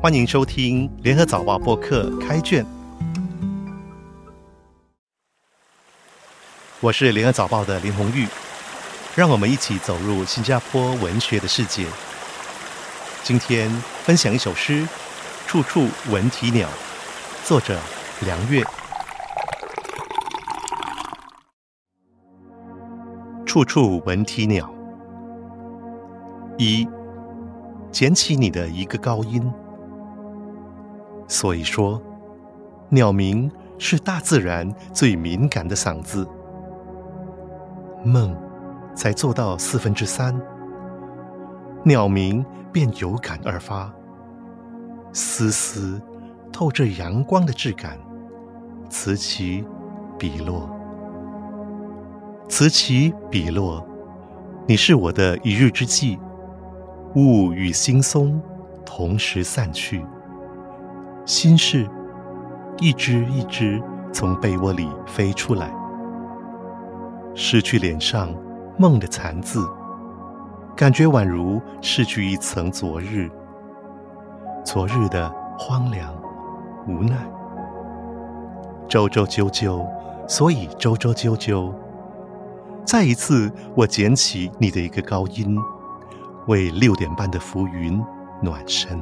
[0.00, 2.64] 欢迎收听联合早报播客开卷，
[6.80, 8.24] 我是联合早报的林红玉，
[9.16, 11.84] 让我们一起走入新加坡文学的世界。
[13.24, 13.68] 今天
[14.04, 14.84] 分享一首诗
[15.48, 16.68] 《处处闻啼鸟》，
[17.44, 17.76] 作者
[18.24, 18.62] 梁月。
[23.44, 24.72] 处处闻啼鸟，
[26.56, 26.86] 一
[27.90, 29.42] 捡起你的一个高音。
[31.28, 32.02] 所以说，
[32.88, 36.26] 鸟鸣是大自然最敏感的嗓子。
[38.02, 38.34] 梦
[38.94, 40.40] 才做到四分之三，
[41.84, 43.92] 鸟鸣便有感而发，
[45.12, 46.00] 丝丝
[46.50, 47.98] 透着阳光的质感，
[48.88, 49.62] 此起
[50.18, 50.68] 彼落，
[52.48, 53.86] 此起彼落。
[54.66, 56.18] 你是我的一日之计，
[57.14, 58.40] 雾与惺忪
[58.84, 60.04] 同时散去。
[61.28, 61.86] 心事
[62.78, 63.82] 一只一只
[64.14, 65.70] 从被窝里飞出来，
[67.34, 68.34] 失去脸上
[68.78, 69.62] 梦的残字，
[70.74, 73.30] 感觉宛如失去一层昨日，
[74.64, 76.14] 昨日的荒凉
[76.86, 77.14] 无奈。
[78.88, 79.86] 周周啾啾，
[80.26, 81.70] 所以周周啾啾。
[82.86, 85.58] 再一次，我捡起你的一个高音，
[86.46, 88.02] 为六点半的浮云
[88.40, 88.98] 暖身。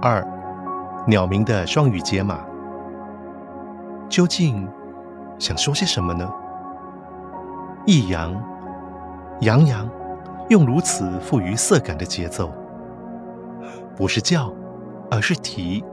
[0.00, 0.26] 二。
[1.06, 2.40] 鸟鸣的双语解码，
[4.08, 4.66] 究竟
[5.38, 6.26] 想说些什么呢？
[7.84, 8.34] 抑扬、
[9.42, 9.86] 扬扬，
[10.48, 12.50] 用如此富于色感的节奏，
[13.94, 14.50] 不是叫，
[15.10, 15.84] 而是啼。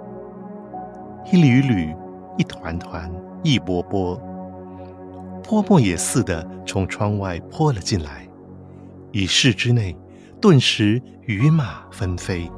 [1.29, 1.93] 一缕缕，
[2.37, 3.11] 一团团，
[3.43, 4.15] 一波波，
[5.43, 8.25] 泼墨也似的从窗外泼了进来，
[9.11, 9.93] 一室之内，
[10.39, 12.49] 顿时雨马纷飞。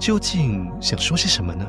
[0.00, 1.66] 究竟想说些什么呢？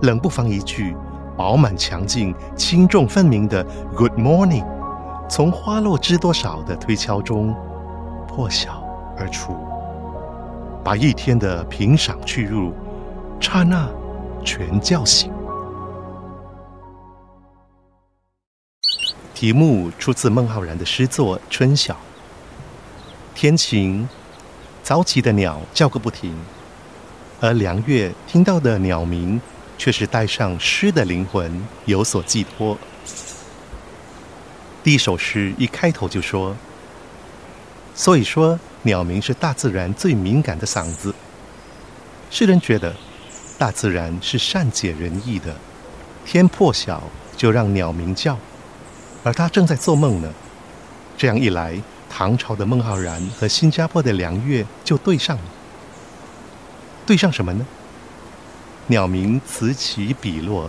[0.00, 0.96] 冷不防一句
[1.36, 3.62] 饱满强劲、轻重分明的
[3.94, 4.64] “Good morning”，
[5.28, 7.54] 从花落知多少的推敲中
[8.26, 8.82] 破晓
[9.18, 9.54] 而出，
[10.82, 12.72] 把一天的平赏去入，
[13.40, 13.86] 刹那
[14.42, 15.30] 全叫醒。
[19.34, 21.92] 题目出自孟浩然的诗作《春晓》。
[23.34, 24.08] 天晴，
[24.82, 26.34] 早起的鸟叫个不停。
[27.38, 29.38] 而梁月听到的鸟鸣，
[29.76, 32.78] 却是带上诗的灵魂，有所寄托。
[34.82, 36.56] 第一首诗一开头就说
[37.94, 41.14] ：“所以说，鸟鸣是大自然最敏感的嗓子。”
[42.30, 42.94] 诗人觉得，
[43.58, 45.54] 大自然是善解人意的，
[46.24, 47.02] 天破晓
[47.36, 48.38] 就让鸟鸣叫，
[49.22, 50.32] 而他正在做梦呢。
[51.18, 55.42] 这样一来，唐朝的孟浩然和新加坡的梁月就对上了。
[57.06, 57.64] 对上什么呢？
[58.88, 60.68] 鸟鸣此起彼落，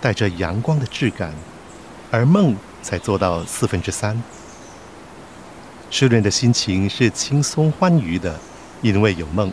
[0.00, 1.34] 带着阳光的质感，
[2.10, 4.22] 而梦才做到四分之三。
[5.90, 8.40] 诗人的心情是轻松欢愉的，
[8.80, 9.52] 因为有梦。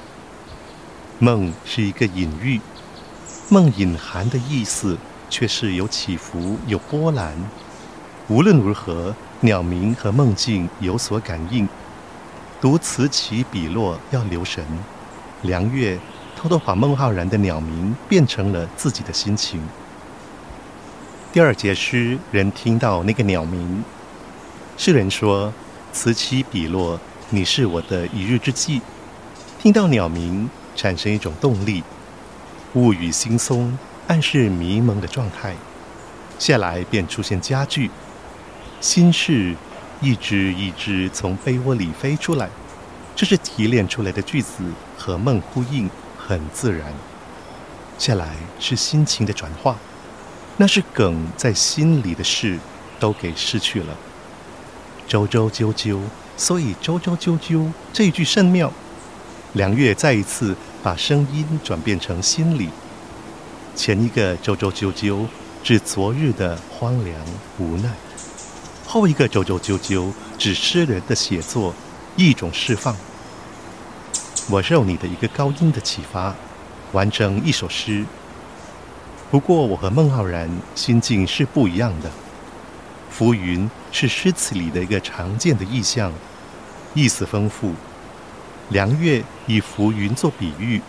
[1.19, 2.61] 梦是一个隐喻，
[3.49, 4.97] 梦隐含的意思
[5.29, 7.35] 却是有起伏、有波澜。
[8.29, 11.67] 无论如何，鸟鸣和梦境有所感应。
[12.61, 14.65] 读此起彼落要留神，
[15.41, 15.99] 凉月。
[16.41, 19.61] 偷偷把孟浩然的鸟鸣变成了自己的心情。
[21.31, 23.83] 第二节诗人听到那个鸟鸣，
[24.75, 25.53] 诗人说
[25.93, 26.99] ：“此起彼落，
[27.29, 28.81] 你是我的一日之计。”
[29.61, 31.83] 听到鸟鸣，产生一种动力。
[32.73, 33.71] 雾雨惺忪，
[34.07, 35.53] 暗示迷蒙的状态。
[36.39, 37.91] 下来便出现佳句
[38.81, 39.55] ：“心事
[40.01, 42.49] 一只一只从被窝里飞出来。”
[43.15, 44.63] 这是提炼出来的句子，
[44.97, 45.87] 和梦呼应。
[46.31, 46.93] 很自然，
[47.99, 49.75] 下来是心情的转化，
[50.55, 52.57] 那是梗在心里的事，
[53.01, 53.97] 都给失去了。
[55.09, 55.99] 周周啾啾，
[56.37, 58.71] 所以周周啾啾这一句甚妙。
[59.51, 62.69] 梁月再一次把声音转变成心理，
[63.75, 65.27] 前一个周周啾啾
[65.61, 67.19] 指昨日的荒凉
[67.59, 67.89] 无奈，
[68.87, 71.73] 后一个周周啾啾指诗人的写作
[72.15, 72.95] 一种释放。
[74.51, 76.35] 我受你的一个高音的启发，
[76.91, 78.03] 完成一首诗。
[79.29, 82.11] 不过我和孟浩然心境是不一样的。
[83.09, 86.11] 浮云是诗词里的一个常见的意象，
[86.93, 87.73] 意思丰富。
[88.67, 90.81] 梁月以浮云做比喻，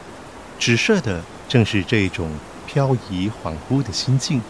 [0.58, 2.32] 指涉的正是这种
[2.66, 4.42] 飘移恍惚的心境。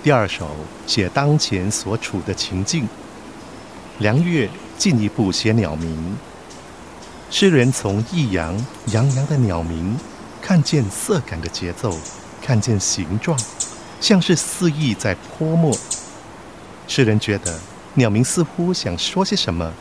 [0.00, 0.48] 第二首
[0.86, 2.88] 写当前所处的情境，
[3.98, 4.48] 梁月
[4.78, 6.16] 进一步写鸟鸣。
[7.28, 8.56] 诗人从抑扬
[8.92, 9.98] 洋洋的鸟鸣，
[10.40, 11.92] 看见色感的节奏，
[12.40, 13.38] 看见形状，
[14.00, 15.76] 像是肆意在泼墨。
[16.86, 17.58] 诗人觉得
[17.94, 19.72] 鸟鸣似乎想说些什么，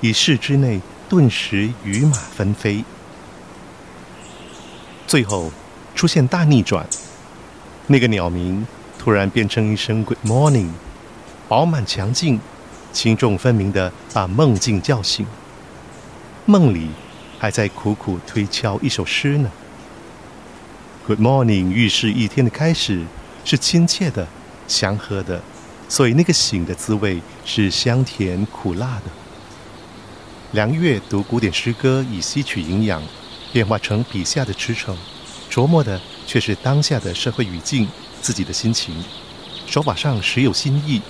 [0.00, 2.84] 一室之内顿时羽马纷飞。
[5.08, 5.50] 最后
[5.94, 6.86] 出现大逆转，
[7.88, 8.64] 那个鸟鸣
[8.96, 10.70] 突然变成一声 “Good morning”，
[11.48, 12.40] 饱满强劲，
[12.92, 15.26] 轻重分明的把梦境叫醒。
[16.48, 16.90] 梦里
[17.40, 19.50] 还在苦苦推敲一首诗呢。
[21.04, 23.04] Good morning，预示一天的开始
[23.44, 24.28] 是亲切的、
[24.68, 25.42] 祥和的，
[25.88, 29.10] 所以那个醒的滋味是香甜苦辣的。
[30.52, 33.02] 梁月读古典诗歌以吸取营养，
[33.52, 34.94] 变化成笔下的驰骋，
[35.50, 37.88] 琢磨的却是当下的社会语境、
[38.22, 38.94] 自己的心情，
[39.66, 41.02] 手法上时有新意。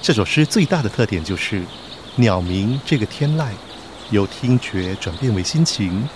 [0.00, 1.64] 这首诗最大的特点就是
[2.14, 3.48] 鸟鸣这个天籁。
[4.10, 6.08] 由听觉转变为心情，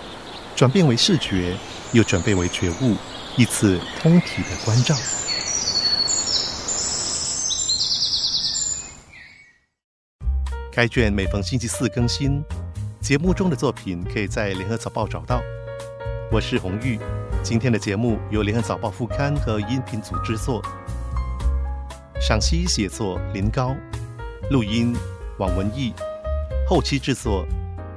[0.54, 1.56] 转变为视觉，
[1.92, 2.94] 又转变为觉悟，
[3.37, 4.94] 一次通体的关照。
[10.72, 12.40] 该卷每逢星期四更新，
[13.00, 15.42] 节目中的作品可以在联合早报找到。
[16.31, 16.96] 我是红玉，
[17.42, 20.62] 今天的节目由联合早报副刊和音频组制作，
[22.20, 23.75] 赏析写作林高，
[24.48, 24.94] 录音
[25.38, 25.92] 王文义，
[26.69, 27.44] 后期制作。